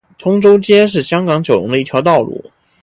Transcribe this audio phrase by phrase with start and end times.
[0.17, 2.43] 通州街是香港九龙的一条道路。